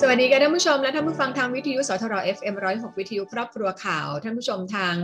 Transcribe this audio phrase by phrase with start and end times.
[0.00, 4.94] สวัสดีค่ะท่านผู้ชมและท่านผู้ฟังทางวิทยุสทร FM 106 วิทยุครอบครัวข่าว ท่านผู้ชมทาง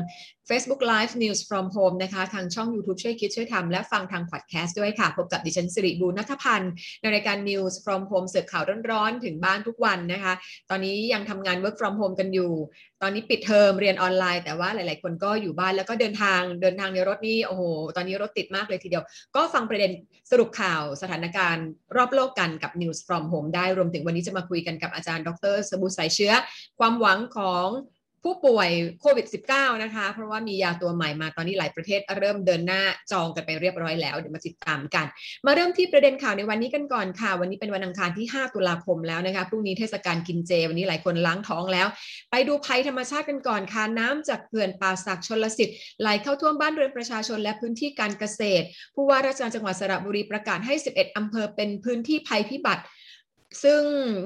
[0.49, 10.33] Facebook Live News from Home นะคะทางช่อง YouTube ช่วยคิดช่วยทำและฟังทางพอดแคสต์ด้วยค่ะ พบกับดิฉันสิริบูรณนัทพันธ์ในรายการ News from Home เสิร์ฟข่าวร้อนๆ ถึงบ้านทุกวันนะคะ
[10.71, 12.53] ตอนนี้ยังทำงาน Work from Home กันอยู่
[13.03, 17.63] ตอนนี้ปิดเทอมเรียนออนไลน์ แต่ว่าหลาย ๆ คนก็อยู่บ้านแล้วก็เดินทางเดินทางในรถนี่โอ้โห
[17.97, 19.05] ตอนนี้รถติดมากเลยทีเดียว
[19.37, 19.91] ก็ฟังประเด็น
[20.31, 21.67] สรุปข่าวสถานการณ์
[21.97, 26.33] รอบโลกกันกับ News from Home ได้รวมถึงวันนี้จะมาคุยกันกับอาจารย์ ดรสบุสายเชื้อ
[26.79, 27.69] ความหวังของ
[28.25, 28.71] ผู้ป่วย
[29.01, 35.07] โควิด -19 นะคะ เพราะว่ามียาตัวใหม่มาตอนนี้หลายประเทศเริ่มเดินหน้าจองกันไปเรียบร้อยแล้ว เดี๋ยวมาติดตามกัน
[35.47, 41.87] มาเริ่มที่ประเด็นข่าวในวันนี้กันก่อนค่ะ วันนี้เป็นวันอังคารที่ 5 ตุลาคมแล้วนะคะ พรุ่งนี้เทศกาลกินเจ วันนี้หลายคนล้างท้องแล้ว
[42.31, 52.85] ไปดูภัยธรรมชาติกันก่อนค่ะ น้ำจากเขื่อนป่าสักชนลสิทธิ์ไหลเข้าท่วมบ้านเรือนประชาชนและพื้นที่การเกษตร ผู้ว่าราชการจังหวัดสระบุรีประกาศให้ 11อำเภอเป็นพื้นที่ภัยพิบัติ
[53.65, 53.83] ซึ่ง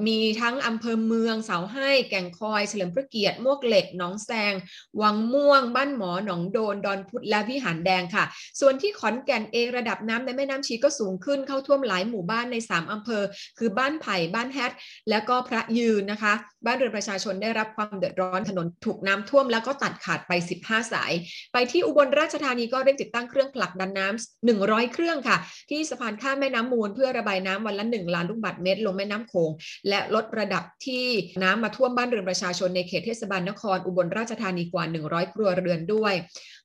[0.07, 4.53] มีทั้งอำเภอเมืองเสาให้ แก่งคอย เฉลิมพระเกียรติมวกเหล็กหนองแซง
[5.01, 8.23] วังม่วง บ้านหมอหนองโดน ดอนพุธและวิหารแดงค่ะ
[8.59, 13.23] ส่วนที่ขอนแก่นเองระดับน้ำในแม่น้ำชีก็สูงขึ้นเข้าท่วมหลายหมู่บ้านใน 3อำเภอ
[13.59, 14.71] คือบ้านไผ่บ้านแฮด
[15.09, 16.33] และก็พระยืนนะคะ
[16.65, 20.31] บ้านเรือนประชาชนได้รับความเดือดร้อนถนนถูกน้ำท่วมแล้วก็ตัดขาดไป
[20.63, 21.13] 15 สาย
[21.53, 25.37] ไปที่อุบลราชธานีก็เร่งติดตั้งเครื่องผลักดันน้ำ100 เครื่องค่ะ
[25.69, 29.51] ที่สะพานข้ามแม่น้ำมูลเพื่อระบายน้ำวันละ1ล้านลูกบาศก์เมตรลงแม่น้ำโขง
[29.89, 31.05] และลดระดับที่
[31.43, 36.13] น้ำมาท่วมบ้านเรือนประชาชนในเขตเทศบาลนครอุบลราชธานีกว่า 100 ครัวเรือนด้วย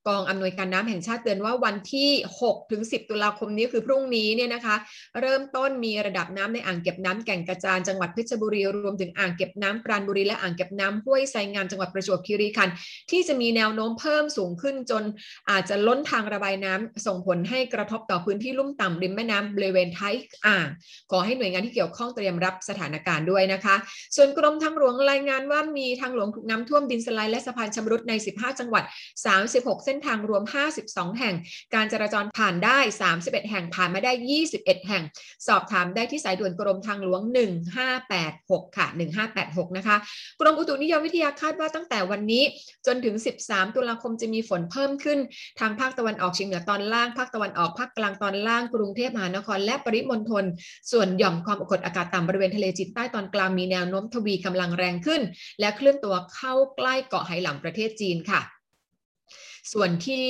[0.08, 2.10] กองอำนวยการน้ำแห่งชาติเตือนว่าวันที่
[2.42, 4.76] 6ถึง10 ตุลาคมนี้คือพรุ่งนี้เนี่ยนะคะ
[5.20, 12.74] เริ่มต้นมีระดับน้ำในอ่างเก็บน้ำแก่งกระจานจังหวัดเพชรบุรีรวมถึงอ่างเก็บน้ำปราณบุรีและอ่างเก็บน้ำห้วยไซงามจังหวัดประจวบคีรีขันธ์
[13.10, 15.02] ที่จะมีแนวโน้มเพิ่มสูงขึ้นจน
[15.50, 20.14] อาจจะล้นทางระบายน้ำส่งผลให้กระทบต่อพื้นที่ลุ่มต่ำริมแม่น้ำบริเวณท้าย
[20.46, 20.66] อ่าง
[21.10, 23.74] ขอให้หน่วยงานที่เกี่ยวข้องเตรียมรับสถานการณ์ด้วยนะคะ
[24.16, 28.84] ส่วนกรมทางหลวงรายงานว่ามีทางหลวงถูกน้ำท่วมดินสไลด์และสะพานชำรุดใน 15 จังหวัด
[29.34, 30.42] 36เส้นส้นทางรวม
[30.82, 31.34] 52 แห่ง
[31.74, 32.78] การจราจรผ่านได้
[33.14, 34.12] 31 แห่งผ่านมาได้
[34.50, 35.02] 21 แห่ง
[35.46, 37.20] สอบถามได้ที่สายด่วนกรมทางหลวง
[37.98, 38.86] 1586 ค่ะ
[39.32, 39.96] 1586 นะคะ
[40.40, 42.42] กรมอุตุนิยมวิทยาคาดว่าตั้งแต่วันนี้
[42.86, 43.14] จนถึง
[43.44, 45.18] 13 ตุลาคมจะมีฝนเพิ่มขึ้น
[45.60, 50.44] ทางภาคตะวันออกเฉียงเหนือตอนล่าง ภาคตะวันออกภาคกลางตอนล่าง กรุงเทพมหานคร และปริมณฑล
[50.92, 55.22] ส่วนหย่อมความกดอากาศต่ำบริเวณทะเลจีนใต้ตอนกลางมีแนวโน้มทวีกำลังแรงขึ้น
[55.60, 58.40] และเคลื่อนตัวเข้าใกล้เกาะไหหลำประเทศจีนค่ะ
[59.72, 60.28] ส่วนที่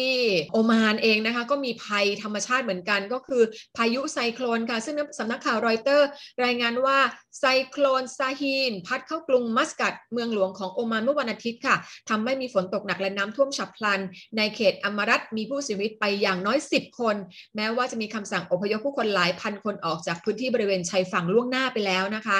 [0.52, 3.42] โอมานเองนะคะก็มีภัยธรรมชาติเหมือนกัน ก็คือ
[3.76, 6.08] พายุไซโคลนค่ะ ซึ่งสำนักข่าวรอยเตอร์
[6.44, 6.98] รายงานว่า
[7.38, 11.76] ไซโคลนซาฮีน พัดเข้ากรุงมัสกัดเมืองหลวงของโอมานเมื่อวันอาทิตย์ค่ะ
[12.08, 14.00] ทำให้มีฝนตกหนักและน้ำท่วมฉับพลัน
[14.36, 17.16] ในเขตอมรัตมีผู้เสียชีวิตไปอย่างน้อย 10 คน
[17.56, 22.38] แม้ว่าจะมีคำสั่งอพยพผู้คนหลายพันคนออกจากพื้นที่บริเวณชายฝั่งล่วงหน้าไปแล้วนะคะ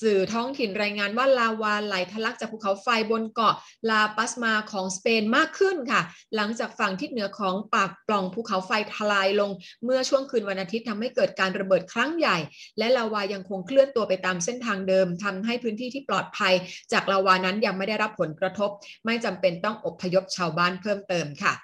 [0.00, 3.54] สื่อท้องถิ่นรายงานว่าลาวาไหลทะลักจากภูเขาไฟบนเกาะ
[3.90, 6.00] ลาปัสมาของสเปนมากขึ้นค่ะ
[6.36, 9.50] หลังจากฝั่งทิศเหนือของปากปล่องภูเขาไฟทลายลง
[9.84, 12.36] เมื่อช่วงคืนวันอาทิตย์ทำให้เกิดการระเบิดครั้งใหญ่
[12.78, 16.54] และลาวายังคงเคลื่อนตัวไปตามเส้นทางเดิมทำให้พื้นที่ที่ปลอดภัย
[16.92, 18.70] จากลาวานั้นยังไม่ได้รับผลกระทบ
[19.06, 21.54] ไม่จำเป็นต้องอพยพชาวบ้านเพิ่มเติมค่ะ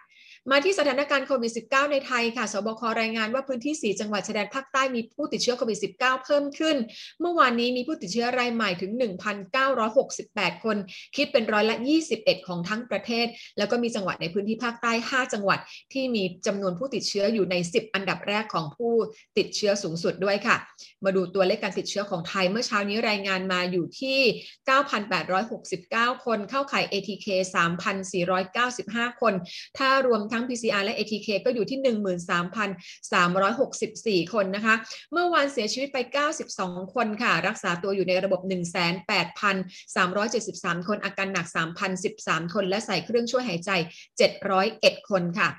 [0.50, 6.77] มาที่สถานการณ์โควิด -19 ในไทยค่ะ สบครายงานว่าพื้นที่ 4 จังหวัดชายแดนภาคใต้มีผู้ติดเชื้อโควิด -19 เพิ่มขึ้น
[7.21, 8.93] เมื่อวานนี้มีผู้ติดเชื้อรายใหม่ถึง
[9.59, 10.77] 1,968 คน
[11.16, 11.77] คิดเป็นร้อยละ
[12.12, 13.27] 21 ของทั้งประเทศ
[13.59, 15.59] แล้วก็มีจังหวัดในพื้นที่ภาคใต้ 5 จังหวัด
[15.93, 18.93] ที่มีจำนวนผู้ติดเชื้ออยู่ใน 10 อันดับแรกของผู้
[19.38, 20.56] ติดเชื้อสูงสุดด้วยค่ะ
[21.04, 24.19] มาดูตัวเลขการติดเชื้อของไทยเมื่อเช้านี้รายงานมาอยู่ที่
[25.41, 27.27] 9,869 คน เข้าข่าย ATK
[28.44, 29.34] 3,495 คน
[29.78, 31.78] ถ้ารวมทั้ง PCR และ ATK ก็อยู่ที่
[34.27, 34.75] 13,364 คนนะคะ
[35.12, 35.99] เมื่อวานเสียชีวิตไป
[36.47, 38.41] 92 คนค่ะ รักษาตัวอยู่ในระบบ
[40.05, 41.47] 18,373 คนอาการหนัก
[42.00, 43.71] 3,013 คนและใส่เครื่องช่วยหายใจ
[44.41, 45.50] 701 คนค่ะ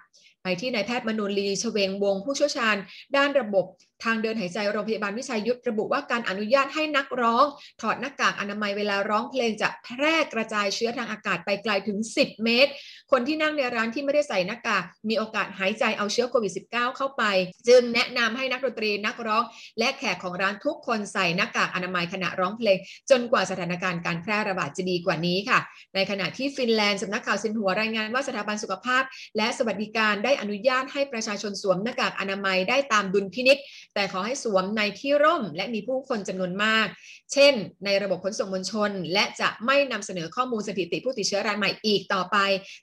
[0.43, 2.75] ไปที่นายแพทย์มนูลีชเวงวงผู้เชี่ยวชาญ
[3.15, 3.65] ด้านระบบ
[4.05, 7.45] ทางเดินหายใจโรงพยาบาลวิชัยยุทธระบุว่าการอนุญาตให้นักร้อง
[7.81, 12.71] ถอดหน้ากากอนามัยเวลาร้องเพลงจะแพร่กระจายเชื้อทางอากาศไปไกลถึง 10 เมตร
[13.11, 17.23] คนที่นั่งในร้านที่ไม่ได้ใส่หน้ากากมีโอกาสหายใจเอาเชื้อโควิด -19 เข้าไป
[17.67, 19.43] จึงแนะนำให้นักดนตรีนักร้อง
[19.79, 22.77] และแขกของร้านทุกคนใส่หน้ากากอนามัยขณะร้องเพลง
[23.09, 25.59] จนกว่าสถานการณ์การแพร่ระบาดจะดีกว่านี้ค่ะ
[25.95, 29.03] ในขณะที่ฟินแลนด์สำนักข่าวซินหัวรายงานว่าสถาบันสุขภาพ
[29.37, 33.57] และสวัสดิการได้อนุญาตให้ประชาชนสวมหน้ากากอนามัยได้ตามดุลพินิษ
[33.95, 36.87] แต่ขอให้สวมในที่ร่มและมีผู้คนจำนวนมาก
[37.33, 37.53] เช่น
[37.85, 42.37] ในระบบขนส่งมวลชน และจะไม่นำเสนอข้อมูลสถิติผู้ติดเชื้อรายใหม่อีกต่อไป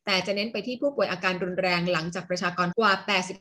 [0.07, 2.93] แต่จะเน้นไปที่ผู้ป่วยอาการรุนแรงหลังจากประชากรกว่า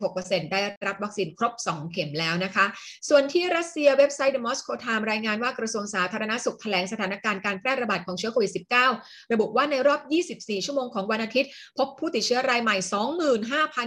[0.01, 2.65] 86%ได้รับวัคซีนครบ 2 เข็มแล้วนะคะ
[3.09, 8.51] ส่วนที่รัสเซียเว็บไซต์ The Moscow Times รายงานว่ากระทรวงสาธารณสุขแถลงสถานการณ์การแพร่ระบาดของเชื้อโควิด
[8.93, 10.01] -19 ระบุว่าในรอบ
[10.33, 12.77] 24 ชั่วโมงของวันอาทิตย์ พบผู้ติดเชื้อรายใหม่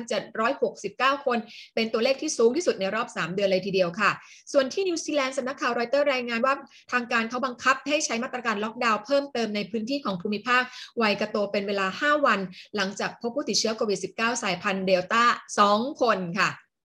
[0.06, 1.38] 25,769 คน
[1.74, 4.10] เป็นตัวเลขที่สูงที่สุดในรอบ 3 เดือนเลยทีเดียวค่ะ
[4.52, 6.54] ส่วนที่นิวซีแลนด์สำนักข่าวรอยเตอร์รายงานว่า
[6.92, 10.62] ทางการเขาบังคับให้ใช้มาตรการล็อกดาวน์เพิ่มเติมในพื้นที่ของภูมิภาค
[10.98, 12.40] ไวกาโตเป็นเวลา 5 วัน
[12.76, 15.24] หลังจากพบผู้ติดเชื้อโควิด -19 สายพันธุ์เดลต้า
[15.66, 16.50] 2 คนค่ะ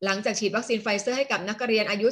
[0.06, 2.08] หลังจากฉีดวัคซีนไฟเซอร์ให้กับนักเรียนอายุ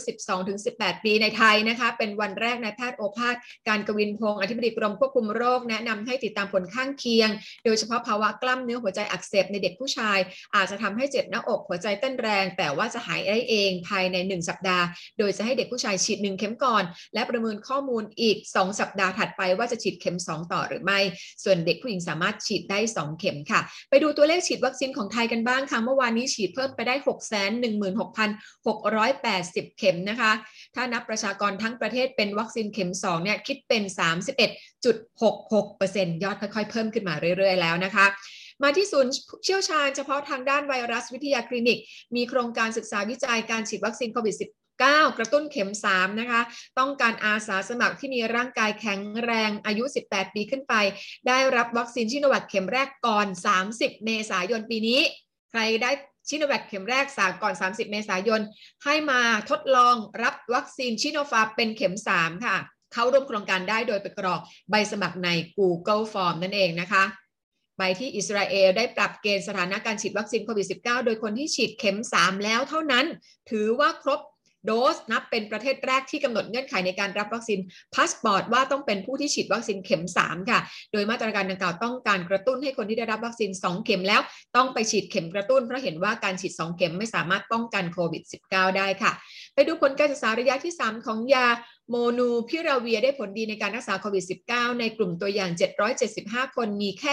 [0.50, 3.36] 12-18 ปีในไทยนะคะ เป็นวันแรกนายแพทย์โอภาส
[3.68, 7.30] การย์กวินพงศ์อธิบดีกรมควบคุมโรค แนะนำให้ติดตามผลข้างเคียง
[7.66, 10.20] โดยเฉพาะภาวะกล้ามเนื้อหัวใจอักเสบในเด็กผู้ชาย
[10.56, 14.86] อาจจะทำให้เจ็บหน้าอกหัวใจเต้นแรง แต่ว่าจะหายได้เองภายใน 1 สัปดาห์
[15.20, 16.84] โดยจะให้เด็กผู้ชายฉีด 1 เข็มก่อน
[17.14, 21.00] และประเมินข้อมูลอีก 2 สัปดาห์ถัดไปว่าจะฉีดเข็ม 2 ต่อหรือไม่
[21.44, 23.60] ส่วนเด็กผู้หญิงสามารถฉีดได้ 2 เข็มค่ะ
[23.90, 30.32] ไปดูตัวเลขฉีดวัคซีนของไทยกันบ้างค่ะเมื่อวานนี้ฉีดเพิ่มไปได้6 1 6 16,680 เข็มนะคะ
[30.76, 33.84] ถ้านับประชากรทั้งประเทศเป็นวัคซีนเข็ม2เนี่ยคิดเป็น
[35.24, 38.06] 31.66%ยอดค่อยๆ เพิ่มขึ้นมาเรื่อยๆ แล้วนะคะ
[38.64, 41.80] มาที่ศูนย์เชี่ยวชาญเฉพาะทางด้านไวรัสวิทยาคลินิก
[42.16, 46.42] มีโครงการศึกษาวิจัยการฉีดวัคซีนโควิด -19 กระตุ้นเข็ม 3 นะคะ
[46.80, 50.74] ต้องการอาสาสมัครที่มีร่างกายแข็งแรงอายุ 18 ปีขึ้นไป
[51.28, 53.28] ได้รับวัคซีนซิโนแวคเข็มแรกก่อน
[53.66, 55.00] 30 เมษายนปีนี้
[55.52, 55.92] ใครได้
[56.28, 58.42] ซิโนแวคเข็มแรกสาก่อน 30 เมษายน
[58.84, 62.58] ให้มาทดลองรับวัคซีนซิโนฟาร์มเป็นเข็ม 3 ค่ะ
[62.94, 67.04] เข้าร่วมโครงการได้โดยไปกรอกใบสมัครใน Google Form นั่นเองนะคะ
[67.78, 73.06] ไปที่อิสราเอลได้ปรับเกณฑ์สถานะการฉีดวัคซีนโควิด -19 โดยคนที่ฉีดเข็ม 3 แล้วเท่านั้น
[73.50, 74.20] ถือว่าครบ
[74.66, 77.60] โดสนับเป็นประเทศแรกที่กำหนดเงื่อนไขในการรับวัคซีน
[77.96, 80.60] พาสปอร์ตว่าต้องเป็นผู้ที่ฉีดวัคซีนเข็ม 3 ค่ะ
[80.92, 84.22] โดยมาตรการดังกล่าวต้องการกระตุ้นให้คนที่ได้รับวัคซีน 2 เข็มแล้ว
[84.56, 89.12] ต้องไปฉีดเข็มกระตุ้นเพราะเห็นว่าการฉีด 2 เข็มไม่สามารถป้องกันโควิด -19 ได้ค่ะ
[89.56, 91.48] ไปดูผลการศึกษาระยะที่ 3 ของยา
[91.90, 95.52] โมลนูพิราเวียร์ได้ผลดีในการรักษาโควิด -19 ในกลุ่มตัวอย่าง
[96.04, 97.12] 775 คนมีแค่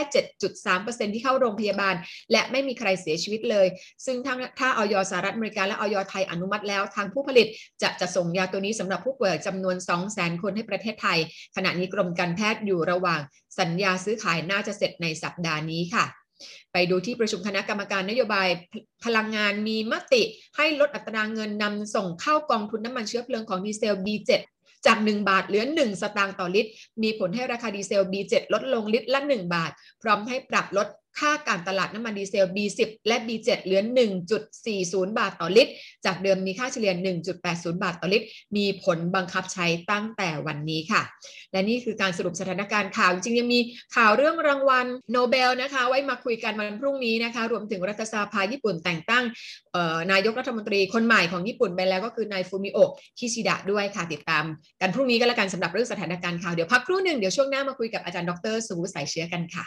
[0.59, 1.95] 7.3%ที่เข้าโรงพยาบาล
[2.33, 3.67] และไม่มีใครเสียชีวิตเลย
[4.05, 7.47] ซึ่งถ้าถ้าออยสหรัฐอเมริกาและออยไทยอนุมัติแล้ว ทางผู้ผลิต
[7.83, 9.77] จะจะส่งยาตัวนี้สำหรับผู้ป่วยจำนวน
[10.09, 11.19] 200,000 คนให้ประเทศไทย
[11.57, 13.21] ขณะนี้กรมการแพทย์อยู่ระหว่าง
[13.61, 16.07] สัญญาซื้อขายน่าจะเสร็จในสัปดาห์นี้ค่ะ
[16.73, 18.49] ไปดูที่ประชุมคณะกรรมการนโยบาย
[19.05, 20.23] พลังงานมีมติ
[20.57, 24.31] ให้ลดอัตราเงินนำส่งเข้ากองทุนน้ำมันเชื้อเพลิงของดีเซล B7
[24.87, 26.71] จาก 1 บาทเหลือ 1 สตางค์ต่อลิตร
[27.03, 29.71] มีผลให้ราคาดีเซล B7 ลดลงลิตรละ 1 บาท
[30.03, 30.87] พร้อมให้ปรับลด
[31.19, 33.81] ค่าการตลาดน้ำมันดีเซล B10 และ B7 เหลือ
[34.47, 35.73] 1.40 บาทต่อลิตร
[36.07, 36.93] จากเดิมมีค่าเฉลี่ย
[37.39, 38.27] 1.80 บาทต่อลิตร
[38.57, 41.03] มีผลบังคับใช้ตั้งแต่วันนี้ค่ะ
[41.53, 43.61] และนี่คือการสรุปสถานการณ์ข่าวจริงๆยังมี
[43.97, 49.25] ข่าวเรื่องรางวัลโนเบลนะคะ ไว้มาคุยกันวันพรุ่งนี้นะคะ รวมถึงรัฐสภาญี่ปุ่นแต่งตั้ง
[50.12, 54.45] นายกรัฐมนตรีคนใหม่ของญี่ปุ่นไปแล้วก็คือนายฟูมิโอะคิชิดะด้วยค่ะติดตาม
[54.81, 59.65] กันพรุ่งนี้ก็แล้วกันสำหรับเรื่องสถานการณ์ข่าวเดี๋ยวพักครู่หนึ่งเดี๋ยวช่วงหน้ามาคุยกับอาจารย์ดรสุวุฒิสายเชื้อกันค่ะ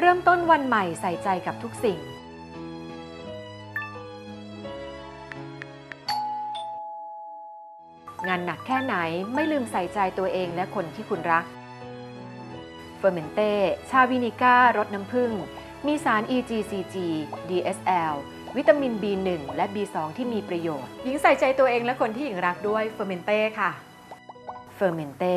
[0.00, 1.98] เริ่มต้นวันใหม่ใส่ใจกับทุกสิ่ง
[8.28, 8.94] งานหนักแค่ไหน
[9.34, 11.44] ไม่ลืมใส่ใจตัวเองและคนที่คุณรัก
[12.98, 13.52] เฟอร์เมนเต้
[13.90, 15.30] ชาวินิก้ารสน้ำผึ้ง
[15.86, 16.96] มีสาร EGCG
[17.48, 18.14] DSL
[18.56, 23.70] วิตามิน B1 และ B2 ที่มีประโยชน์ หญิงใส่ใจตัวเองและคนที่หญิงรักด้วยเฟอร์เมนเต้ค่ะ
[24.76, 25.36] เฟอร์เมนเต้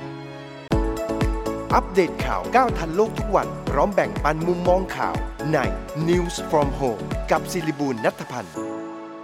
[1.75, 5.15] อัปเดตข่าวก้าวทันโลกทุกวัน พร้อมแบ่งปันมุมมองข่าว
[5.53, 5.59] ใน
[6.09, 7.01] News from Home
[7.31, 8.53] กับศิริบูลนัทพันธ์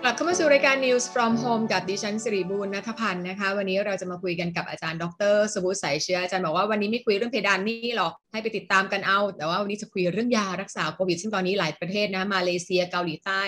[0.03, 13.41] กลับเข้ามาสู่รายการ News from Home กับดิฉันสิริบูรณ์นัทพันธ์นะคะ วันนี้เราจะมาคุยกันกับอาจารย์ดรสบุตรสายเชื้ออาจารย์บอกว่าวันนี้ไม่คุยเรื่องเพดานนี่หรอกให้ไปติดตามกันเอา แต่ว่าวันนี้จะคุยเรื่องยารักษาโควิด ซึ่งตอนนี้หลายประเทศนะมาเลเซียเกาหลีใต้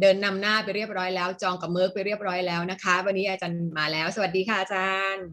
[0.00, 5.24] เดินนำหน้าไปเรียบร้อยแล้ว จองกับเมิร์กไปเรียบร้อยแล้วนะคะ วันนี้อาจารย์มาแล้ว สวัสดีค่ะอาจารย์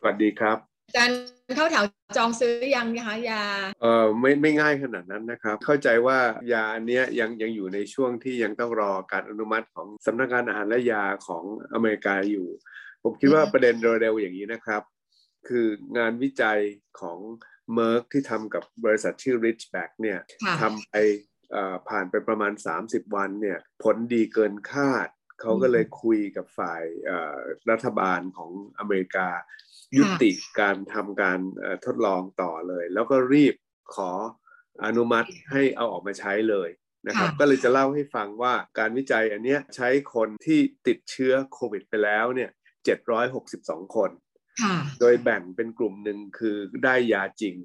[0.00, 1.18] สวัสดีครับ อาจารย์
[1.56, 1.84] เข้าแถว
[2.16, 3.42] จองซื้อยังนะคะยา
[3.82, 6.18] เออไม่ไม่ง่ายขนาดนั้นนะครับ เข้าใจว่า
[6.52, 12.48] ยาอันเนี้ยยังยังอยู่ในช่วงที่ยังต้องรอการอนุมัติของสำนักงานอาหารและยาของอเมริกาอยู่
[13.02, 14.82] ผมคิดว่าอืมประเด็นเร็วๆอย่างนี้นะครับ
[15.48, 15.66] คือ
[15.98, 16.60] งานวิจัย
[17.00, 17.18] ของ
[17.74, 20.94] เม r ร์กที่ทำกับบริษัทชื่อ Richback เนี่ยค่ะทำไป
[21.52, 22.52] เอ่อผ่านไปประมาณ
[22.84, 25.08] 30 วันเนี่ยผลดีเกินคาด
[25.40, 27.38] เขาก็เลยคุยกับฝ่ายเอ่อ
[27.70, 29.28] รัฐบาลของอเมริกา
[29.96, 30.30] ยุติ
[30.60, 33.54] การทำการเอ่อทดลองต่อเลย แล้วก็รีบ
[33.94, 34.10] ขอ
[34.84, 36.68] อนุมัติให้เอาออกมาใช้เลย
[37.06, 42.50] นะครับค่ะก็เลยจะเล่าให้ฟังว่าการวิจัยอันเนี้ยใช้คนที่ติดเชื้อโควิดไปแล้วเนี่ย
[43.26, 44.10] 762 คน
[44.62, 47.56] ค่ะโดยแบ่งเป็นกลุ่มหนึ่งคือได้ยาจริง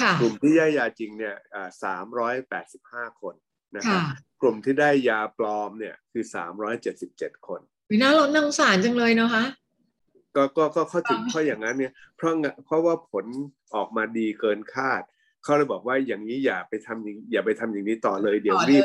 [0.00, 1.36] ค่ะกลุ่มที่ได้ยาจริงเนี่ย
[1.84, 3.34] สามร้อยแปดสิบห้าคน
[3.76, 9.44] นะครับค่ะกลุ่มที่ได้ยาปลอมเนี่ยคือสามร้อยเจ็ดสิบเจ็ดคนวิน่าลดนังสารจังเลยเนาะคะ
[10.36, 13.24] ก็ก็ก็เขาถึงอ๋อเพราะอย่างนั้นเนี่ยเพราะงะเพราะว่าผล
[13.74, 15.02] ออกมาดีเกินคาด
[15.42, 18.84] เขาเลยบอกว่าอย่างนี้อย่าไปทำอย่างอย่าไปทำอย่างนี้ต่อเลย เดี๋ยวรีบ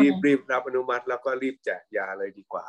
[0.00, 2.66] รีบรีบรับอนุมัติ แล้วก็รีบแจกยาเลยดีกว่า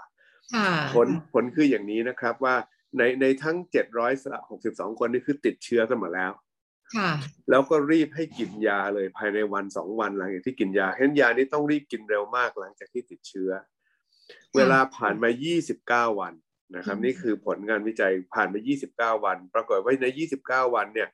[0.54, 2.56] ค่ะผลผลคืออย่างนี้นะครับว่า
[2.98, 3.58] ในในทั้ง
[4.28, 6.32] 762คนนี่คือติดเชื้อกันหมดแล้ว
[6.96, 7.12] ค่ะ
[7.50, 13.52] แล้วก็รีบให้กินยาเลยภายในวันสองวันหลังจากที่กินยาเห็นยานี้ต้องรีบกินเร็วมากหลังจากที่ติดเชื้อ
[14.56, 15.30] เวลาผ่านมา
[16.10, 16.34] 29 วัน
[16.76, 20.08] นะครับอืมนี่คือผลงานวิจัยผ่านมา 29 วัน ปรากฏว่าใน
[20.42, 21.10] 29 วันเนี่ย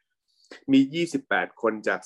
[0.72, 2.00] มี 28 คนจาก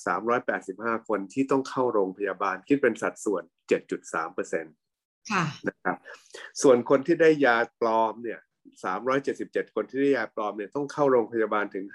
[0.52, 3.44] 385 คนที่ต้องเข้าโรงพยาบาล คิดเป็นสัดส่วน
[3.90, 4.74] 7.3เปอร์เซ็นต์
[5.32, 5.98] ค่ะนะครับ
[6.62, 8.40] ส่วนคนที่ได้ยาปลอมเนี่ย
[9.08, 11.86] 377 คนที่ได้ยาปลอมเนี่ยต้องเข้าโรงพยาบาลถึง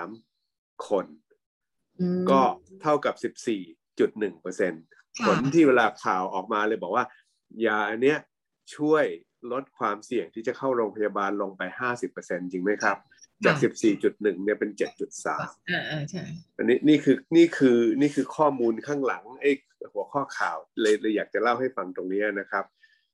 [0.00, 1.06] 53 คน
[2.00, 2.42] อืมก็
[2.82, 3.14] เท่ากับ
[3.78, 4.82] 14.1เปอร์เซ็นต์
[5.24, 7.04] ผค่ะลที่เวลาข่าวออกมาเลยบอกว่า
[7.66, 8.18] ยาอันเนี้ย
[8.76, 9.04] ช่วย
[9.52, 12.96] ลดความเสี่ยงที่จะเข้าโรงพยาบาลลงไป 50เปอร์เซ็นต์จริงไหมครับ
[13.44, 13.56] จาก
[13.94, 15.26] 14.1 เนี่ยเป็น 7.3
[15.70, 16.22] อ่าอ่าใช่
[16.56, 19.50] อันนี้นี่คือนี่คือนี่คือข้อมูลข้างหลังไอ้
[19.92, 22.64] หัวข้อข่าวเลยเลยอยากจะเล่าให้ฟังตรงนี้นะครับ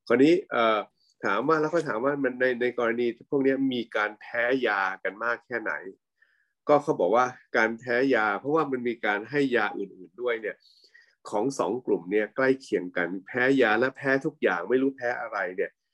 [0.06, 0.78] คราวนี้เอ่อ
[1.25, 5.73] ถามว่าแล้วก็ถามว่ามันในในกรณีพวกนี้มีการแพ้ยากันมากแค่ไหน
[6.68, 10.56] ก็เขาบอกว่าการแพ้ยา เพราะว่ามันมีการให้ยาอื่นๆด้วยเนี่ย
[11.30, 15.85] ของสองกลุ่มเนี่ยใกล้เคียงกันแพ้ยาและแพ้ทุกอย่างไม่รู้แพ้อะไรเนี่ยเอ่อ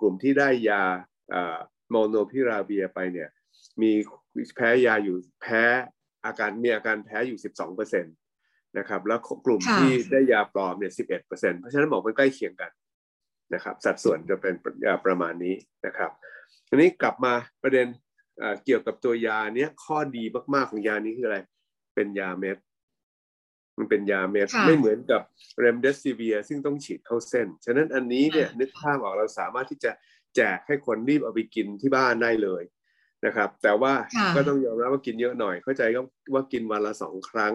[0.00, 0.82] กลุ่มที่ได้ยา
[1.90, 3.28] โมโนพิราเวียไปเนี่ย
[3.82, 3.92] มี
[4.56, 5.62] แพ้ยาอยู่แพ้
[6.24, 8.14] อาการมีอาการแพ้อยู่ 12เปอร์เซ็นต์
[8.78, 12.70] นะครับแล้วกลุ่มที่ได้ยาปลอมเนี่ย 11เปอร์เซ็นต์เพราะฉะนั้นบอกมันใกล้เคียงกัน
[13.54, 14.54] นะครับ สัดส่วนจะเป็น
[15.06, 15.54] ประมาณนี้
[15.86, 16.10] นะครับ
[16.68, 17.86] ทีนี้กลับมาประเด็น
[18.38, 21.38] เอ่อเกี่ยวกับตัวยาเนี้ยข้อดีมากๆของยานี้คืออะไร
[21.94, 22.56] เป็นยาเม็ด
[23.78, 25.22] มันเป็นยาเม็ดค่ะไม่เหมือนกับ
[25.60, 29.90] เรมเดซิเวียซึ่งต้องฉีดเข้าเส้น ฉะนั้นอันนี้เนี่ยค่ะนึกภาพออกเราสามารถที่จะ
[30.36, 32.62] แจกให้คนรีบเอาไปกินที่บ้านได้เลย
[33.26, 36.00] นะครับ แต่ว่าค่ะก็ต้องยอมรับว่ากินเยอะหน่อย เข้าใจก็
[36.34, 37.54] ว่ากินวันละสองครั้ง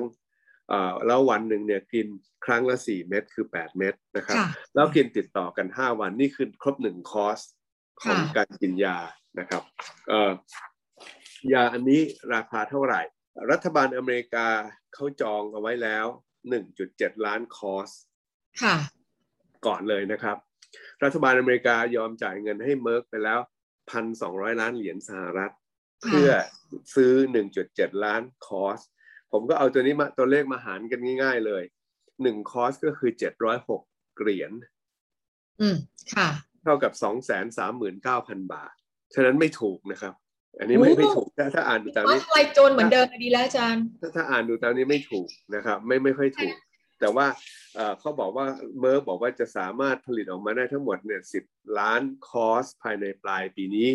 [0.69, 2.07] เอ่อแล้ววันหนึ่งเนี่ยกิน
[2.45, 7.39] ครั้งละสี่เม็ดคือแปดเม็ดนะครับค่ะแล้วกินติดต่อกัน5วันนี่คือครบหนึ่งคอร์ส
[8.01, 8.97] ของค่ะการกินยา
[9.39, 9.63] นะครับ
[10.09, 10.31] เอ่อ
[11.53, 12.01] ยาอันนี้
[12.33, 13.01] ราคาเท่าไหร่
[13.51, 14.47] รัฐบาลอเมริกา
[14.93, 16.05] เขาจองเอาไว้แล้ว
[16.65, 17.89] 1.7 ล้านคอร์ส
[18.63, 18.75] ค่ะ
[19.65, 20.38] ก่อนเลยนะครับ
[21.03, 23.39] รัฐบาลอเมริกายอมจ่ายเงินให้เมอร์กไปแล้ว
[24.01, 25.53] 1,200 ล้านเหรียญสหรัฐ
[26.07, 26.29] เพื่อ
[26.95, 27.13] ซื้อ
[27.60, 28.79] 1.7 ล้านคอร์ส
[29.31, 31.63] ผมก็เอาตัวนี้มาตัวเลขมาหารกันง่าย ๆเลย
[32.07, 33.12] 1คอร์สก็คือ
[33.62, 34.51] 706เหรียญ
[35.62, 35.77] อืม
[36.15, 36.29] ค่ะ
[36.63, 36.93] เท่ากับ
[37.74, 38.74] 239,000 บาท
[39.13, 40.13] ฉะนั้นไม่ถูกนะครับ
[40.60, 46.55] อันนี้ไม่โอ้ไม่ถูกถ้าถ้าอ่านดูตามว่านี้ทลายโจรเหมือนเดิมดีแล้วอาจารย์ ถ้าถ้าอ่านดูตามนี้ไม่ถูกนะครับ ไม่ไม่ค่อยถูก
[47.00, 47.27] แต่ว่า
[47.75, 48.46] เอ่อเขาบอกว่า
[48.79, 51.43] เมอร์บอกว่าจะสามารถผลิตออกมาได้ทั้งหมดเนี่ยสิบ
[51.79, 53.89] ล้านคอร์สภายในปลายปีนี้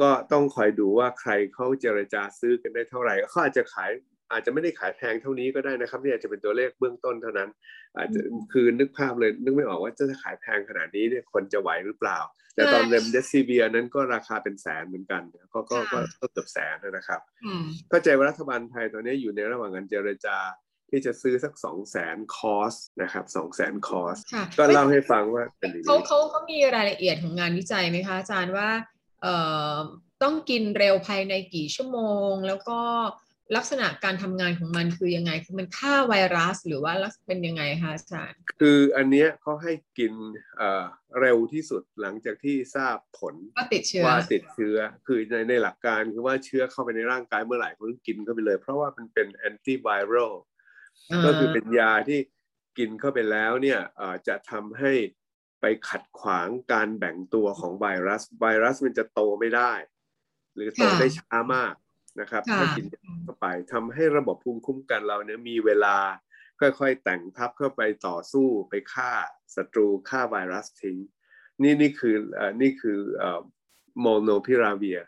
[0.00, 3.90] ก็ต้องคอยดูว่าใครเขาเจรจาซื้อกันได้เท่าไหร่เขาอาจจะขาย
[4.32, 7.48] อาจจะไม่ได้ขายแพงเท่านี้ก็ได้นะครับนี่อาจจะเป็นตัวเลขเบื้องต้นเท่านั้น
[7.96, 8.20] อาจจะ
[8.52, 12.18] คือนึกภาพเลยนึกไม่ออกว่าจะขายแพงขนาดนี้เนี่ยคนจะไหวหรือเปล่า
[12.54, 20.38] แต่ตอนใช่เรมเดซิเวียนั้นก็ราคาเป็นแสนเหมือนกัน ก็ก็ก็ค่ะก็เกือบแสนนะครับอืมเข้าใจว่ารัฐบาลไทยตอนนี้อยู่ในระหว่างการเจรจา
[20.90, 28.70] ที่จะซื้อสักสองแสนคอร์สนะครับสองแสนคอร์สค่ะก็เล่าให้ฟังว่าเป็นอย่างเขานี้เขาเขามีรายละเอียดของงานวิจัยไหมคะอาจารย์ว่า
[29.22, 29.34] เอ่
[29.74, 29.76] อ
[30.22, 31.98] ต้องกินเร็วภายในกี่ชั่วโม
[32.30, 32.80] ง แล้วก็
[33.54, 36.92] ลักษณะการทำงานของมันคือยังไง คือมันฆ่าไวรัสหรือว่า
[37.26, 40.12] เป็นยังไงคะอาจารย์คืออันเนี้ยเขาให้กิน
[41.20, 44.76] เร็วที่สุดหลังจากที่ทราบผลว่าติดเชื้อว่าติดเชื้อ
[45.06, 50.34] คือในในหลักการคือว่าเชื้อเข้าไปในร่างกายเมื่อไหร่คุณกินเข้าไปเลย เพราะว่ามันเป็นแอนตี้ไวรัล
[51.24, 52.18] ก็คือเป็นยาที่
[52.78, 53.80] กินเข้าไปแล้วเนี่ย
[54.28, 54.92] จะทำให้
[55.60, 59.72] ไปขัดขวางการแบ่งตัวของไวรัส ไวรัสมันจะโตไม่ได้
[60.54, 61.74] หรือโตได้ช้ามาก
[62.20, 62.86] นะครับถ้ากิน
[63.24, 65.96] เข้าไปทำให้ระบบภูมิคุ้มกันเราเนี่ยมีเวลา
[66.60, 69.12] ค่อยๆ แต่งทับเข้าไปต่อสู้ไปฆ่า
[69.54, 70.98] ศัตรูฆ่าไวรัสทิ้ง
[71.62, 72.98] นี่นี่คืออนี่คือ
[74.00, 75.00] โมโนพิราเวีย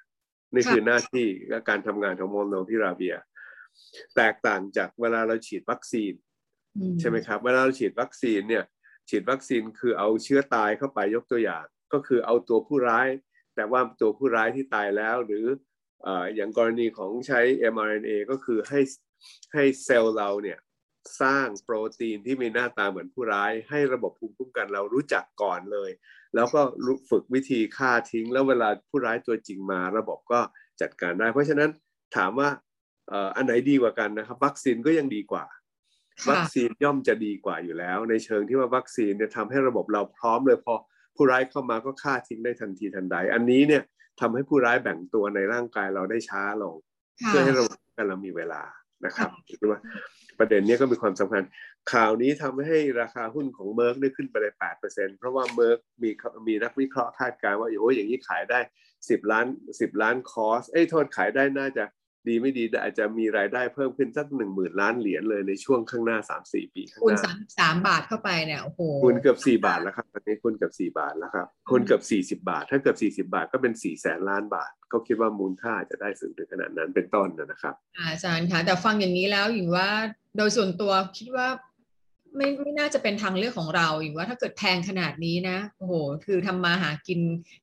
[0.55, 1.27] นี่คือหน้าที่
[1.69, 3.17] การทำงานของโมโนพิราเวีย
[4.17, 6.15] แตกต่างจากเวลาเราฉีดวัคซีน
[7.01, 8.65] ใช่ไหมครับ เวลาเราฉีดวัคซีนเนี่ย
[9.09, 13.09] ฉีดวัคซีนคือเอาเชื้อตายเข้าไปยกตัวอย่าง ก็คือเอาตัวผู้ร้าย
[13.55, 15.47] แต่ว่าตัวผู้ร้ายที่ตายแล้วหรือ
[16.37, 17.41] อย่างกรณีของใช้
[17.75, 18.81] mRNA ก็คือให้
[19.53, 20.59] ให้เซลล์เราเนี่ย
[21.23, 25.91] สร้างโปรตีนที่มีหน้าตาเหมือนผู้ร้าย ให้ระบบภูมิคุ้มกันเรารู้จักก่อนเลย
[26.35, 26.61] แล้วก็
[27.11, 30.41] ฝึกวิธีฆ่าทิ้ง แล้วเวลาผู้ร้ายตัวจริงมา ระบบก็
[30.81, 31.71] จัดการได้ เพราะฉะนั้น
[32.17, 32.49] ถามว่า
[33.37, 35.45] อันไหนดีกว่ากันนะครับ วัคซีนก็ยังดีกว่า
[36.31, 40.75] วัคซีนย่อมจะดีกว่าอยู่แล้ว ในเชิงที่ว่าวัคซีนเนี่ยทำให้ระบบเราพร้อมเลยพอ
[41.17, 43.83] ผู้ร้ายเข้ามาก็ฆ่าทิ้งได้ทันทีทันใด อันนี้เนี่ย
[44.21, 46.77] ทำให้ผู้ร้ายแบ่งตัวในร่างกายเราได้ช้าลง
[47.27, 47.65] เพื่อให้เรา
[47.97, 48.63] กันเรามีเวลา
[49.05, 49.81] นะครับคิดว่า
[50.39, 51.43] ประเด็นนี้ก็มีความสำคัญ
[51.93, 56.11] ข่าวนี้ทำให้ราคาหุ้นของเมอร์กได้ขึ้นไปเลยแปดเปอร์เซ็นเพราะว่าเมอร์กมี
[56.47, 58.61] มีนักวิเคราะห์คาดการณ์ว่าโอ้ยอย่างนี้ขายได้
[59.11, 59.47] สิบล้าน
[59.81, 61.85] สิบล้านคอสเอ้ยโทษขายได้น่าจะ
[62.29, 79.89] ดีไม่ดีอาจจะมีรายได้เพิ่มขึ้นสักหนึ่งหมื่นล้านเหรียญเลยในช่วงข้างหน้าสามสี่ปีข้างหน้าคูณสามสามบาทเข้าไปเนี่ยโอ้โหคูณเกือบสี่บาทแล้วครับตอนนี้คูณเกือบสี่บาทแล้วครับคูณเกือบสี่สิบาท ถ้าเกือบสี่สิบาทก็เป็นสี่แสนล้านบาทเขาคิดว่ามูลค่าจะได้สูงถึงขนาดนั้นเป็นต้นนะครับอาจารย์คะแต่ฟังอย่างนี้แล้วหญิงว่า
[80.37, 81.49] โดยส่วนตัวคิดว่า
[82.39, 85.95] ไม่ไม่น่าจะเป็นทางเลือกของเราอีกว่าถ้าเกิดแพงขนาดนี้นะโอ้โห
[86.27, 87.21] คือทำมาหากิน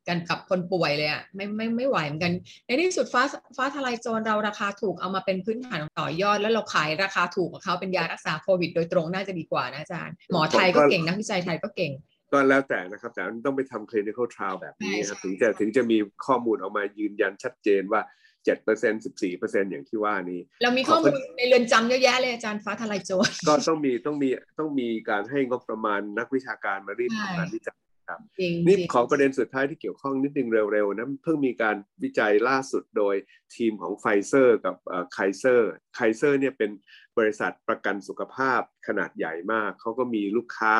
[0.07, 2.33] กันกับคนป่วยเลยอะไม่ไม่ไม่ไหวเหมือนกัน
[2.65, 3.23] ในที่สุดฟ้า
[3.57, 11.91] ฟ้าทลายโจรเราราคาถูกเอามาเป็นพื้นฐานต่อยอด แล้วเราขายราคาถูกกับเขาเป็นยารักษาโควิด โดยตรงน่าจะดีกว่านะอาจารย์ หมอไทยก็เก่งนักวิจัยไทยก็เก่ง
[12.31, 18.01] ก็แล้วแต่นะครับแต่ต้องไปทำ clinical trial แบบนี้ครับถึงจะถึงจะมีข้อมูลออกมายืนยันชัดเจนว่า
[18.45, 24.29] เจ็ดเปอร์เซ็นสิบสี่เปอร์เซ็นอย่างที่ว่านี้ เรามีข้อมูลในเรือนจำเยอะแยะเลยอาจารย์ฟ้าทลายโจรก็ต้องมีต้องมี
[24.59, 27.77] ต้องมีการให้งบประมาณนักวิชาการมารีบทำงานวิจัย
[28.09, 28.19] ครับ
[28.67, 33.15] นี่ขอประเด็นสุดท้ายที่เกี่ยวข้องนิดนึงเร็วๆนะเพิ่งมีการวิจัยล่าสุดโดย
[33.55, 34.75] ทีมของไฟเซอร์กับ
[35.13, 36.71] ไคเซอร์ไคเซอร์เนี่ยเป็น
[37.17, 40.75] บริษัทประกันสุขภาพขนาดใหญ่มาก เขาก็มีลูกค้า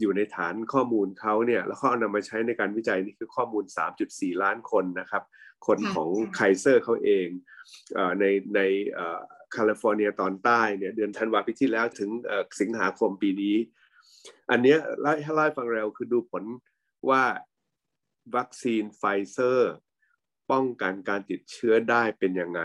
[0.00, 3.64] อยู่ในฐานข้อมูลเขาเนี่ยแล้วเขาเอานำมาใช้ในการวิจัยนี่คือข้อมูล
[4.02, 5.22] 3.4 ล้านคนนะครับ
[5.66, 7.26] คนของไคเซอร์เขาเอง
[8.20, 8.60] ในใน
[9.52, 12.10] แคลิฟอร์เนียตอนใต้เนี่ยเดือนธันวาคมปีที่แล้วถึง
[12.60, 13.56] สิงหาคมปีนี้
[14.50, 16.44] อันนี้ไล่ให้ไล่ฟังเร็วคือดูผล
[17.10, 17.24] ว่า
[18.36, 19.72] วัคซีนไฟเซอร์
[20.50, 22.60] ป้องกันการติดเชื้อได้เป็นยังไง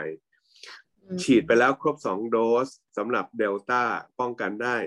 [1.21, 2.67] ฉีดไปแล้วครบสองโดส
[2.97, 3.83] สำหรับเดลต้า
[4.19, 4.77] ป้องกันได้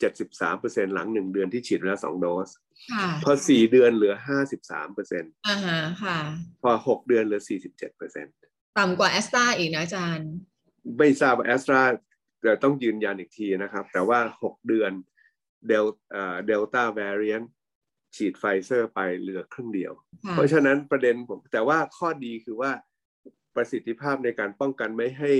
[0.00, 2.50] เจ็ดสิบสามเปอร์เซ็นหลังหนึ่งเดือนที่ฉีดแล้วสองโดส
[3.24, 6.18] พอสี่เดือนเหลือห้าสิบสามเปอร์เซ็นต์อ่าฮะค่ะ
[6.62, 8.34] พอหกเดือนเหลือสี่สิบเจ็ดเปอร์เซ็นต์
[8.78, 10.30] ต่ำกว่าแอสตราอีกนะอาจารย์
[10.98, 11.82] ไม่ทราบแอสตรา
[12.42, 14.92] แต่ต้องยืนยันอีกทีนะครับ แต่ว่าหกเดือน
[15.68, 15.84] เดล
[16.46, 17.42] เดลต้า variant
[18.16, 19.92] ฉีดไฟเซอร์ไปเหลือครึ่งเดียว
[20.32, 22.70] เพราะฉะนั้นประเด็นผมแต่ว่าข้อดีคือว่า
[23.54, 25.32] ประสิทธิภาพในการป้องกันไม่ให้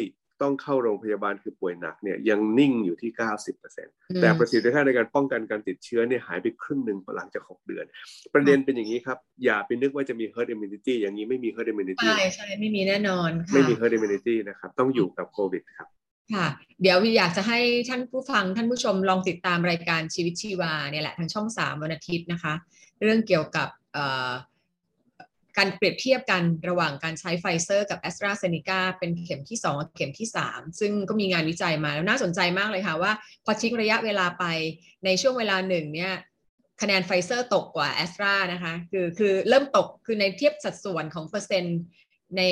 [0.43, 3.11] ต้องเข้าโรงพยาบาลคือป่วยหนักเนี่ยยังนิ่งอยู่ที่
[3.65, 7.85] 90%แต่ประสิทธิภาพในการป้องกันการติดเชื้อเนี่ยหายไปครึ่งหนึ่งหลังจาก 6 เดือน
[8.35, 15.89] ประเด็นเป็นอย่างนี้ครับ อย่าไปนึกว่าจะมี herd immunity อย่างนี้ไม่มี herd immunity ใช่ใช่ไม่มีแน่นอนค่ะไม่มี herd immunity นะครับต้องอยู่กับโควิดครับ
[16.35, 16.47] ค่ะ
[16.83, 22.55] เดี๋ยวอยากจะให้ท่านผู้ฟังท่านผู้ชมลองติดตามรายการชีวิตชีวาเนี่ยแหละทางช่อง 3 วันอาทิตย์นะคะ
[23.03, 23.69] เรื่องเกี่ยวกับ
[25.57, 33.13] การเปรียบเทียบกันระหว่างการใช้ไฟเซอร์กับแอสตราเซเนกาเป็นเข็มที่ 2 เข็มที่ 3 ซึ่งก็มีงานวิจัยมาแล้วน่าสนใจมากเลยค่ะว่า
[33.45, 34.45] พอทิ้งระยะเวลาไป
[35.05, 36.13] ในช่วงเวลาหนึ่งเนี่ย
[36.83, 41.79] คะแนนไฟเซอร์ตกกว่าแอสตรานะคะคือคือเริ่มตกคือในเทียบสัดส่วนของเปอร์เซ็นต์
[42.37, 42.43] ใน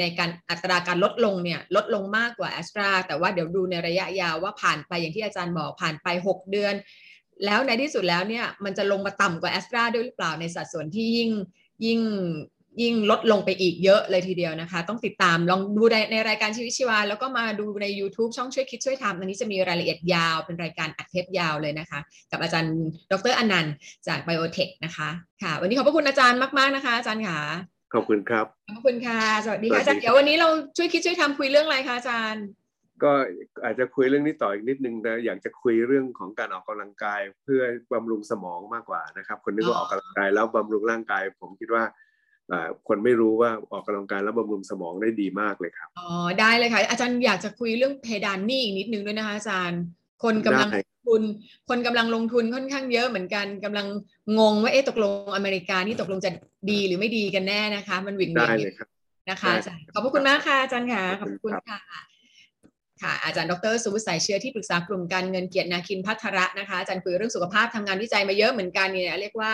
[0.00, 6.74] ในการอัตราการลดลงเนี่ยลดลงมากกว่าแอสตราแต่ว่าเดี๋ยวดูในระยะยาวว่าผ่านไปอย่างที่อาจารย์บอกผ่านไป 6 เดือน
[7.46, 11.30] แล้วในที่สุดแล้วเนี่ยมันจะลงมาต่ำกว่าแอสตราด้วยหรือเปล่าในสัดส่วนที่ยิ่ง
[11.86, 12.00] ยิ่ง
[12.82, 22.76] ยิ่งลดลงไปอีกเยอะเลยทีเดียวนะคะ ต้องติดตามลองดูในในรายการชีวิตชีวา แล้วก็มาดูใน YouTube ช่องช่วยคิดช่วยทำอันนี้จะมีรายละเอียดยาวเป็นรายการอัดเทปยาวเลยนะคะ กับอาจารย์
[23.10, 23.74] ดรอนันต์
[24.06, 25.08] จากไบโอเทคนะคะ
[25.42, 27.38] ค่ะ วันนี้ขอบพระคุณอาจารย์มากๆนะคะ อาจารย์ค่ะ
[27.94, 32.44] ขอบคุณครับขอบคุณค่ะ สวัสดีค่ะอาจารย์เดี๋ยววันนี้เราช่วยคิดช่วยทำคุยเรื่องอะไรคะอาจารย์
[33.04, 33.12] ก็
[33.64, 41.84] อาจจะคุยเรื่องนี้ต่ออีกนิดนึงนะอยากจะคุยเรื่องของการออกกำลังกาย เพื่อบำรุงสมองมากกว่านะครับ คนนึกว่าออกกำลังกายแล้วบำรุงร่างกาย ผมคิดว่า
[42.88, 46.08] คนไม่รู้ว่าออกกำลังกายแล้วบำรุงสมองได้ดีมากเลยครับอ๋อ
[46.40, 49.80] ได้เลยค่ะอาจารย์อยากจะคุยเรื่องเพดานหนี้อีกนิดนึงด้วยนะคะอาจารย์
[50.22, 50.70] คนกำลัง
[51.06, 51.22] ทุน
[51.68, 53.86] คนกำลังลงทุนค่อนข้างเยอะเหมือนกันกำลัง
[54.38, 56.30] งงว่าเอ๊ะตกลงอเมริกานี่ตกลงจะ
[56.70, 58.88] ดีหรือไม่ดีกันแน่นะคะ มันวิ่งได้เลยครับ
[59.30, 61.78] นะคะอาจารย์ขอบพระคุณมากค่ะอาจารย์ค่ะขอบคุณค่ะ
[63.02, 69.50] ค่ะอาจารย์ดรสุวิสัยเชื้อที่ปรึกษากลุ่มการเงินเกียรตินาคินพัทระนะคะอาจารย์คุยเรื่องสุขภาพทำงานวิจัยมาเยอะเหมือนกันเนี่ยเรียกว่า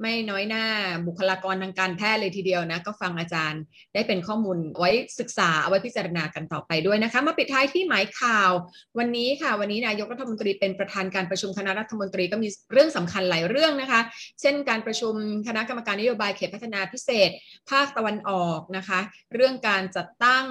[0.00, 0.66] ไม่น้อยหน้า
[1.06, 3.62] บุคลากรทางการแพทย์เลยทีเดียวนะ ก็ฟังอาจารย์
[3.94, 8.50] ได้เป็นข้อมูลไว้ศึกษาเอาไว้พิจารณากันต่อไปด้วยนะคะ มาปิดท้ายที่หมายข่าว
[8.98, 14.00] วันนี้ค่ะ วันนี้นายกรัฐมนตรีเป็นประธานการประชุมคณะรัฐมนตรีก็มีเรื่องสำคัญหลายเรื่องนะคะ
[14.40, 15.14] เช่น การประชุม
[15.48, 17.30] คณะกรรมการนโยบายเขตพัฒนาพิเศษ
[17.70, 19.00] ภาคตะวันออกนะคะ
[19.34, 20.46] เรื่องการจัดตั้ง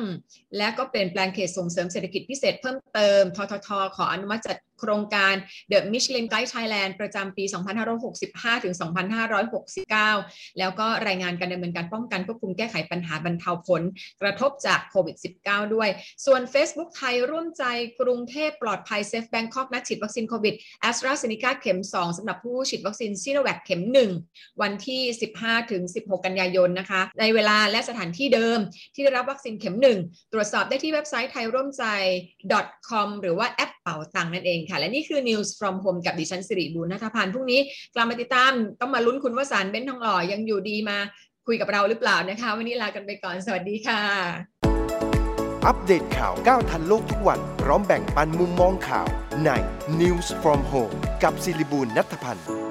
[0.58, 5.36] และก็เปลี่ยนแปลงเขตส่งเสริมเศรษฐกิจพิเศษเพิ่มเติมทททขออนุมัติจัด โครงการ
[5.72, 7.44] The Michelin Guide Thailand ประจำปี
[8.04, 8.76] 2565 ถึง
[9.46, 13.82] 2569 แล้วก็รายงานการดำเนินการป้องกันควบคุมแก้ไขปัญหาบรรเทาผล
[14.22, 15.90] กระทบจากโควิด -19 ด้วย
[16.26, 17.64] ส่วน Facebook ไทยร่วมใจ
[18.02, 23.82] กรุงเทพปลอดภัย Safe Bangkok นัดฉีดวัคซีนโควิดแอสตราเซเนกาเข็ม 2สำหรับผู้ฉีดวัคซีนซีโนแวคเข็ม
[24.22, 25.02] 1 วันที่
[25.38, 28.60] 15 ถึง 16 กันยายนนะคะ ในเวลาและสถานที่เดิม
[28.94, 31.84] ที่ได้รับวัคซีนเข็ม 1 ตรวจสอบได้ที่เว็บไซต์ไทยร่วมใจ
[32.90, 37.60] .com หรือว่าแอปเป่าตังนั่นเองค่ะ และนี่คือ News from Home กับดิฉันสิริบุญนัทพันธ์พรุ่งนี้
[37.96, 38.52] กลับมาติดตาม
[38.82, 40.98] ต้องมาลุ้นคุณวสารเบ้นทองหล่อยังอยู่ดีมา
[41.48, 44.02] คุยกับเราหรือเปล่านะคะ วันนี้ลากันไปก่อนสวัสดีค่ะ
[45.68, 49.08] อัปเดตข่าวก้าวทันโลกทุกวัน พร้อมแบ่งปันมุมมองข่าว
[49.46, 49.50] ใน
[50.00, 52.65] News from Home กับสิริบุญนัทพันธ์